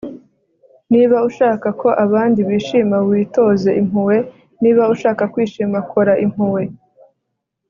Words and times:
niba 0.91 1.17
ushaka 1.29 1.67
ko 1.81 1.89
abandi 2.05 2.39
bishima, 2.49 2.97
witoze 3.09 3.69
impuhwe. 3.81 4.17
niba 4.61 4.83
ushaka 4.93 5.23
kwishima, 5.33 5.77
kora 5.91 6.13
impuhwe 6.25 6.63